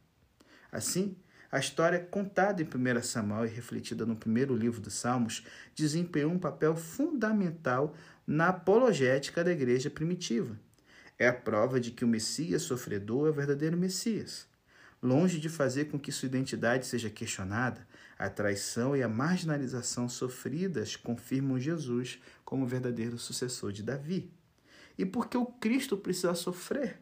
Assim, 0.71 1.15
a 1.51 1.59
história 1.59 1.99
contada 1.99 2.61
em 2.61 2.65
1 2.65 3.01
Samuel 3.03 3.45
e 3.45 3.49
refletida 3.49 4.05
no 4.05 4.15
primeiro 4.15 4.55
livro 4.55 4.81
dos 4.81 4.93
Salmos 4.95 5.43
desempenhou 5.73 6.31
um 6.31 6.39
papel 6.39 6.75
fundamental 6.75 7.95
na 8.25 8.49
apologética 8.49 9.43
da 9.43 9.51
igreja 9.51 9.89
primitiva. 9.89 10.59
É 11.17 11.27
a 11.27 11.33
prova 11.33 11.79
de 11.79 11.91
que 11.91 12.03
o 12.03 12.07
Messias 12.07 12.63
sofredor 12.63 13.27
é 13.27 13.29
o 13.29 13.33
verdadeiro 13.33 13.77
Messias. 13.77 14.47
Longe 15.01 15.39
de 15.39 15.49
fazer 15.49 15.85
com 15.85 15.99
que 15.99 16.11
sua 16.11 16.25
identidade 16.25 16.85
seja 16.85 17.09
questionada, 17.09 17.87
a 18.17 18.29
traição 18.29 18.95
e 18.95 19.03
a 19.03 19.09
marginalização 19.09 20.09
sofridas 20.09 20.95
confirmam 20.95 21.59
Jesus 21.59 22.19
como 22.43 22.65
verdadeiro 22.65 23.17
sucessor 23.17 23.71
de 23.71 23.83
Davi. 23.83 24.31
E 24.97 25.05
por 25.05 25.27
que 25.27 25.37
o 25.37 25.45
Cristo 25.45 25.97
precisa 25.97 26.33
sofrer? 26.33 26.99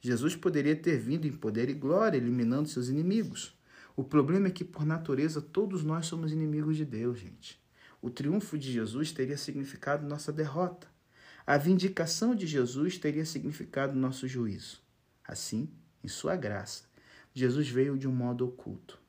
Jesus 0.00 0.36
poderia 0.36 0.76
ter 0.76 0.98
vindo 0.98 1.26
em 1.26 1.32
poder 1.32 1.68
e 1.68 1.74
glória, 1.74 2.16
eliminando 2.16 2.68
seus 2.68 2.88
inimigos. 2.88 3.55
O 3.96 4.04
problema 4.04 4.48
é 4.48 4.50
que, 4.50 4.62
por 4.62 4.84
natureza, 4.84 5.40
todos 5.40 5.82
nós 5.82 6.04
somos 6.04 6.30
inimigos 6.30 6.76
de 6.76 6.84
Deus, 6.84 7.18
gente. 7.18 7.58
O 8.02 8.10
triunfo 8.10 8.58
de 8.58 8.70
Jesus 8.70 9.10
teria 9.10 9.38
significado 9.38 10.06
nossa 10.06 10.30
derrota. 10.30 10.86
A 11.46 11.56
vindicação 11.56 12.34
de 12.34 12.46
Jesus 12.46 12.98
teria 12.98 13.24
significado 13.24 13.98
nosso 13.98 14.28
juízo. 14.28 14.82
Assim, 15.26 15.70
em 16.04 16.08
sua 16.08 16.36
graça, 16.36 16.84
Jesus 17.32 17.68
veio 17.68 17.96
de 17.96 18.06
um 18.06 18.12
modo 18.12 18.46
oculto. 18.46 19.00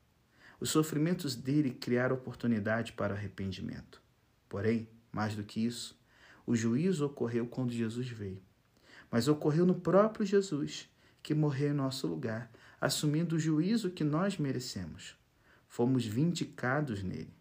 Os 0.58 0.70
sofrimentos 0.70 1.36
dele 1.36 1.70
criaram 1.70 2.16
oportunidade 2.16 2.92
para 2.92 3.14
arrependimento. 3.14 4.00
Porém, 4.48 4.88
mais 5.12 5.34
do 5.34 5.44
que 5.44 5.64
isso, 5.64 6.00
o 6.46 6.56
juízo 6.56 7.04
ocorreu 7.04 7.46
quando 7.46 7.72
Jesus 7.72 8.08
veio. 8.08 8.42
Mas 9.10 9.28
ocorreu 9.28 9.66
no 9.66 9.74
próprio 9.74 10.24
Jesus, 10.24 10.88
que 11.22 11.34
morreu 11.34 11.70
em 11.70 11.76
nosso 11.76 12.06
lugar, 12.06 12.50
assumindo 12.80 13.36
o 13.36 13.38
juízo 13.38 13.90
que 13.90 14.04
nós 14.04 14.38
merecemos. 14.38 15.16
Fomos 15.66 16.04
vindicados 16.04 17.02
nele. 17.02 17.32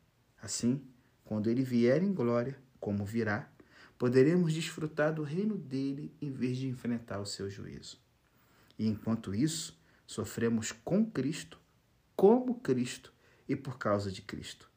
Assim, 0.42 0.82
quando 1.24 1.50
ele 1.50 1.64
vier 1.64 2.04
em 2.04 2.14
glória, 2.14 2.58
como 2.80 3.06
virá, 3.06 3.50
poderemos 3.98 4.54
desfrutar 4.54 5.14
do 5.14 5.24
reino 5.24 5.58
dele 5.58 6.14
em 6.22 6.32
vez 6.32 6.58
de 6.58 6.68
enfrentar 6.68 7.20
o 7.20 7.26
seu 7.26 7.50
juízo. 7.50 8.00
E 8.78 8.88
enquanto 8.88 9.34
isso, 9.34 9.78
sofremos 10.06 10.72
com 10.72 11.06
Cristo 11.06 11.60
como 12.18 12.60
Cristo 12.60 13.14
e 13.48 13.56
por 13.56 13.78
causa 13.78 14.12
de 14.12 14.24
Cristo. 14.24 14.70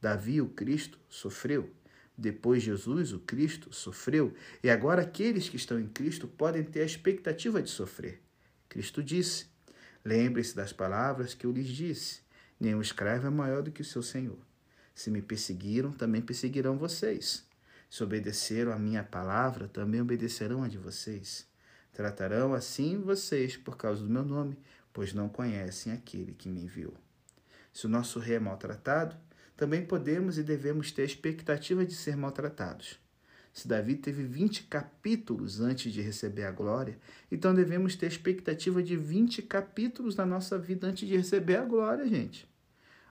Davi, 0.00 0.40
o 0.40 0.48
Cristo, 0.48 0.98
sofreu. 1.08 1.70
Depois, 2.16 2.62
Jesus, 2.62 3.12
o 3.12 3.18
Cristo, 3.18 3.74
sofreu. 3.74 4.32
E 4.62 4.70
agora, 4.70 5.02
aqueles 5.02 5.48
que 5.48 5.56
estão 5.56 5.80
em 5.80 5.88
Cristo 5.88 6.28
podem 6.28 6.62
ter 6.62 6.82
a 6.82 6.86
expectativa 6.86 7.60
de 7.60 7.68
sofrer. 7.68 8.22
Cristo 8.68 9.02
disse: 9.02 9.46
Lembre-se 10.04 10.54
das 10.54 10.72
palavras 10.72 11.32
que 11.32 11.46
eu 11.46 11.52
lhes 11.52 11.68
disse: 11.68 12.20
nenhum 12.60 12.80
escravo 12.80 13.26
é 13.26 13.30
maior 13.30 13.62
do 13.62 13.72
que 13.72 13.80
o 13.80 13.84
seu 13.84 14.02
senhor. 14.02 14.38
Se 14.94 15.10
me 15.10 15.22
perseguiram, 15.22 15.92
também 15.92 16.20
perseguirão 16.20 16.76
vocês. 16.76 17.44
Se 17.88 18.02
obedeceram 18.02 18.72
a 18.72 18.78
minha 18.78 19.02
palavra, 19.02 19.68
também 19.68 20.00
obedecerão 20.00 20.62
a 20.62 20.68
de 20.68 20.78
vocês. 20.78 21.46
Tratarão 21.92 22.52
assim 22.52 23.00
vocês 23.00 23.56
por 23.56 23.76
causa 23.76 24.02
do 24.02 24.10
meu 24.10 24.24
nome, 24.24 24.58
pois 24.92 25.14
não 25.14 25.28
conhecem 25.28 25.92
aquele 25.92 26.34
que 26.34 26.48
me 26.48 26.62
enviou. 26.62 26.94
Se 27.72 27.86
o 27.86 27.88
nosso 27.88 28.18
rei 28.18 28.36
é 28.36 28.40
maltratado, 28.40 29.16
também 29.56 29.86
podemos 29.86 30.36
e 30.36 30.42
devemos 30.42 30.92
ter 30.92 31.04
expectativa 31.04 31.84
de 31.86 31.94
ser 31.94 32.16
maltratados. 32.16 32.98
Se 33.54 33.68
Davi 33.68 33.94
teve 33.94 34.24
20 34.24 34.64
capítulos 34.64 35.60
antes 35.60 35.92
de 35.92 36.02
receber 36.02 36.42
a 36.42 36.50
glória, 36.50 36.98
então 37.30 37.54
devemos 37.54 37.94
ter 37.94 38.06
expectativa 38.06 38.82
de 38.82 38.96
20 38.96 39.42
capítulos 39.42 40.16
na 40.16 40.26
nossa 40.26 40.58
vida 40.58 40.88
antes 40.88 41.06
de 41.06 41.16
receber 41.16 41.56
a 41.56 41.64
glória, 41.64 42.04
gente. 42.04 42.48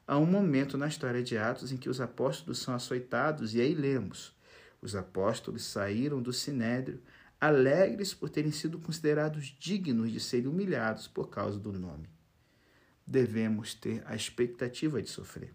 Há 0.06 0.18
um 0.18 0.26
momento 0.26 0.78
na 0.78 0.90
história 0.90 1.24
de 1.24 1.38
Atos 1.38 1.72
em 1.72 1.78
que 1.78 1.88
os 1.88 2.02
apóstolos 2.02 2.60
são 2.60 2.76
açoitados, 2.76 3.56
e 3.56 3.62
aí 3.62 3.74
lemos: 3.74 4.36
os 4.82 4.98
apóstolos 4.98 5.64
saíram 5.64 6.22
do 6.22 6.34
sinédrio 6.34 7.02
alegres 7.40 8.14
por 8.14 8.30
terem 8.30 8.52
sido 8.52 8.78
considerados 8.78 9.56
dignos 9.58 10.12
de 10.12 10.20
serem 10.20 10.48
humilhados 10.48 11.08
por 11.08 11.30
causa 11.30 11.58
do 11.58 11.72
nome. 11.72 12.10
Devemos 13.08 13.74
ter 13.74 14.04
a 14.06 14.14
expectativa 14.14 15.02
de 15.02 15.10
sofrer. 15.10 15.54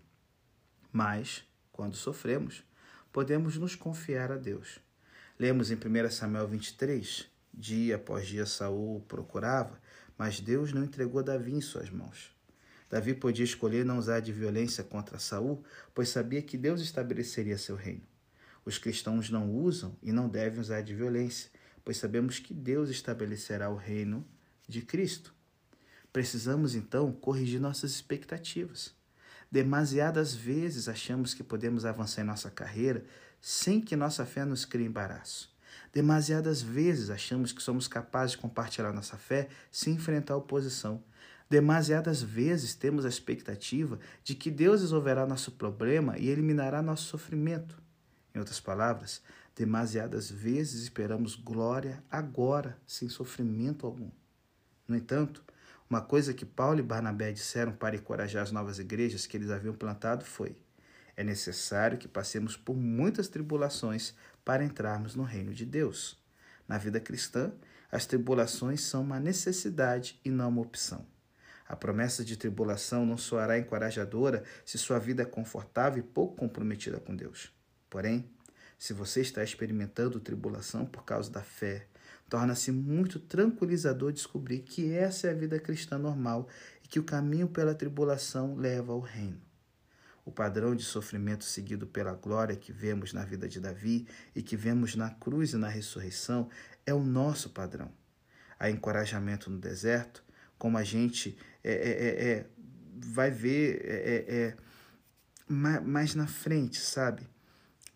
Mas, 0.91 1.45
quando 1.73 1.95
sofremos, 1.95 2.63
podemos 3.19 3.57
nos 3.57 3.75
confiar 3.75 4.31
a 4.31 4.37
Deus. 4.37 4.79
Lemos 5.37 5.73
em 5.73 5.75
1 5.75 6.09
Samuel 6.09 6.47
23, 6.47 7.27
dia 7.53 7.97
após 7.97 8.29
dia 8.29 8.47
Saul 8.47 9.01
procurava, 9.09 9.77
mas 10.17 10.39
Deus 10.39 10.73
não 10.73 10.85
entregou 10.85 11.21
Davi 11.21 11.53
em 11.53 11.61
suas 11.61 11.91
mãos. 11.91 12.31
Davi 12.89 13.15
podia 13.15 13.45
escolher 13.45 13.85
não 13.85 13.99
usar 13.99 14.21
de 14.21 14.33
violência 14.33 14.85
contra 14.85 15.19
Saul, 15.19 15.65
pois 15.93 16.11
sabia 16.11 16.41
que 16.41 16.57
Deus 16.57 16.81
estabeleceria 16.81 17.59
seu 17.59 17.75
reino. 17.75 18.07
Os 18.65 18.79
cristãos 18.79 19.31
não 19.31 19.51
usam 19.51 19.97
e 20.01 20.13
não 20.13 20.29
devem 20.29 20.61
usar 20.61 20.83
de 20.83 20.95
violência, 20.95 21.51
pois 21.85 21.97
sabemos 21.97 22.39
que 22.39 22.55
Deus 22.55 22.89
estabelecerá 22.89 23.69
o 23.69 23.75
reino 23.75 24.25
de 24.69 24.81
Cristo. 24.81 25.35
Precisamos 26.13 26.77
então 26.77 27.11
corrigir 27.11 27.59
nossas 27.61 27.91
expectativas. 27.91 28.95
Demasiadas 29.51 30.35
vezes 30.35 30.89
achamos 30.89 31.33
que 31.33 31.43
podemos 31.43 31.85
avançar 31.85 32.23
em 32.23 32.27
nossa 32.27 32.51
carreira 32.51 33.05
sem 33.41 33.81
que 33.81 33.97
nossa 33.97 34.27
fé 34.27 34.45
nos 34.45 34.65
crie 34.65 34.87
embaraço. 34.87 35.51
Demasiadas 35.93 36.61
vezes 36.61 37.09
achamos 37.09 37.51
que 37.51 37.63
somos 37.63 37.89
capazes 37.89 38.33
de 38.33 38.39
compartilhar 38.39 38.93
nossa 38.93 39.17
fé 39.17 39.49
sem 39.71 39.95
enfrentar 39.95 40.37
oposição. 40.37 41.03
Demasiadas 41.49 42.23
vezes 42.23 42.75
temos 42.75 43.07
a 43.07 43.09
expectativa 43.09 43.99
de 44.23 44.35
que 44.35 44.51
Deus 44.51 44.83
resolverá 44.83 45.27
nosso 45.27 45.53
problema 45.53 46.19
e 46.19 46.29
eliminará 46.29 46.83
nosso 46.83 47.05
sofrimento. 47.05 47.81
Em 48.35 48.39
outras 48.39 48.61
palavras, 48.61 49.23
demasiadas 49.57 50.31
vezes 50.31 50.83
esperamos 50.83 51.35
glória 51.35 52.05
agora, 52.11 52.77
sem 52.87 53.09
sofrimento 53.09 53.87
algum. 53.87 54.11
No 54.87 54.95
entanto, 54.95 55.43
uma 55.89 56.03
coisa 56.03 56.35
que 56.35 56.45
Paulo 56.45 56.81
e 56.81 56.83
Barnabé 56.83 57.33
disseram 57.33 57.73
para 57.73 57.97
encorajar 57.97 58.43
as 58.43 58.53
novas 58.53 58.79
igrejas 58.79 59.27
que 59.27 59.37
eles 59.37 59.51
haviam 59.51 59.75
plantado 59.75 60.25
foi: 60.25 60.57
é 61.17 61.25
necessário 61.25 61.97
que 61.97 62.07
passemos 62.07 62.57
por 62.57 62.77
muitas 62.77 63.29
tribulações 63.29 64.15
para 64.45 64.65
entrarmos 64.65 65.15
no 65.15 65.23
reino 65.23 65.55
de 65.55 65.65
Deus. 65.65 66.23
Na 66.67 66.77
vida 66.77 67.01
cristã, 67.01 67.53
as 67.91 68.05
tribulações 68.05 68.83
são 68.83 69.01
uma 69.01 69.19
necessidade 69.19 70.21
e 70.23 70.31
não 70.31 70.51
uma 70.51 70.61
opção. 70.61 71.07
A 71.67 71.75
promessa 71.75 72.25
de 72.25 72.37
tribulação 72.37 73.07
não 73.07 73.17
soará 73.17 73.59
encorajadora 73.59 74.45
se 74.65 74.79
sua 74.79 74.99
vida 74.99 75.23
é 75.23 75.27
confortável 75.27 75.99
e 75.99 76.07
pouco 76.07 76.37
comprometida 76.37 77.01
com 77.01 77.17
Deus. 77.17 77.51
Porém, 77.89 78.31
se 78.79 78.93
você 78.93 79.23
está 79.23 79.43
experimentando 79.43 80.21
tribulação 80.21 80.87
por 80.87 81.05
causa 81.05 81.31
da 81.31 81.43
fé, 81.43 81.87
Torna-se 82.29 82.71
muito 82.71 83.19
tranquilizador 83.19 84.13
descobrir 84.13 84.61
que 84.61 84.93
essa 84.93 85.29
é 85.29 85.31
a 85.31 85.35
vida 85.35 85.59
cristã 85.59 85.99
normal 85.99 86.47
e 86.85 86.89
que 86.89 86.99
o 86.99 87.05
caminho 87.05 87.49
pela 87.49 87.75
tribulação 87.75 88.55
leva 88.55 88.93
ao 88.93 89.01
reino. 89.01 89.41
O 90.25 90.31
padrão 90.31 90.77
de 90.77 90.83
sofrimento 90.83 91.45
seguido 91.45 91.87
pela 91.87 92.13
glória 92.13 92.55
que 92.55 92.71
vemos 92.71 93.15
na 93.15 93.25
vida 93.25 93.49
de 93.49 93.59
Davi 93.59 94.07
e 94.35 94.43
que 94.43 94.57
vemos 94.57 94.95
na 94.95 95.09
cruz 95.09 95.55
e 95.55 95.57
na 95.57 95.69
ressurreição 95.69 96.51
é 96.85 96.93
o 96.93 97.03
nosso 97.03 97.49
padrão. 97.49 97.91
Há 98.59 98.69
encorajamento 98.69 99.51
no 99.51 99.59
deserto, 99.59 100.23
como 100.59 100.77
a 100.77 100.85
gente 100.85 101.39
é, 101.65 101.73
é, 101.73 101.91
é, 101.91 102.29
é 102.31 102.47
vai 103.01 103.31
ver 103.31 103.81
é, 103.85 104.25
é, 104.29 104.57
mais 105.49 106.15
na 106.15 106.27
frente, 106.27 106.79
sabe? 106.79 107.27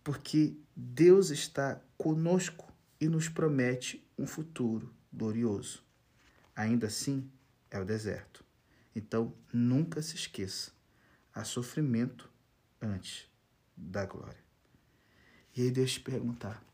Porque 0.03 0.57
Deus 0.75 1.31
está 1.31 1.81
conosco 1.99 2.73
e 3.01 3.09
nos 3.09 3.29
promete 3.29 4.03
um 4.19 4.27
futuro 4.27 4.93
glorioso. 5.13 5.83
Ainda 6.55 6.87
assim, 6.87 7.31
é 7.71 7.81
o 7.81 7.85
deserto. 7.85 8.45
Então, 8.95 9.35
nunca 9.53 10.03
se 10.03 10.17
esqueça: 10.17 10.73
há 11.35 11.45
sofrimento 11.45 12.31
antes 12.81 13.27
da 13.77 14.05
glória. 14.05 14.43
E 15.57 15.63
aí, 15.63 15.71
deixa 15.71 15.99
eu 15.99 16.03
te 16.03 16.11
perguntar: 16.11 16.65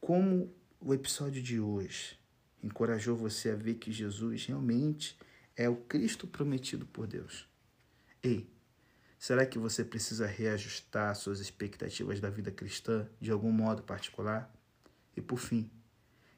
como 0.00 0.54
o 0.80 0.94
episódio 0.94 1.42
de 1.42 1.60
hoje 1.60 2.18
encorajou 2.62 3.16
você 3.16 3.50
a 3.50 3.56
ver 3.56 3.74
que 3.74 3.92
Jesus 3.92 4.46
realmente 4.46 5.18
é 5.56 5.68
o 5.68 5.76
Cristo 5.76 6.26
prometido 6.26 6.86
por 6.86 7.06
Deus? 7.06 7.48
Ei, 8.22 8.50
será 9.18 9.44
que 9.44 9.58
você 9.58 9.84
precisa 9.84 10.26
reajustar 10.26 11.14
suas 11.14 11.40
expectativas 11.40 12.20
da 12.20 12.30
vida 12.30 12.50
cristã 12.50 13.08
de 13.20 13.30
algum 13.30 13.52
modo 13.52 13.82
particular? 13.82 14.52
E 15.16 15.20
por 15.20 15.38
fim, 15.38 15.70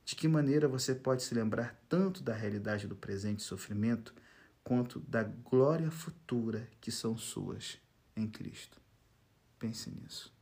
de 0.05 0.17
que 0.17 0.27
maneira 0.29 0.67
você 0.69 0.95
pode 0.95 1.23
se 1.23 1.35
lembrar 1.35 1.81
tanto 1.89 2.23
da 2.23 2.35
realidade 2.35 2.87
do 2.87 2.97
presente 2.97 3.43
sofrimento 3.43 4.15
quanto 4.65 5.01
da 5.01 5.23
glória 5.23 5.91
futura 5.91 6.69
que 6.81 6.91
são 6.91 7.17
suas 7.17 7.79
em 8.17 8.29
Cristo? 8.29 8.81
Pense 9.59 9.91
nisso. 9.91 10.33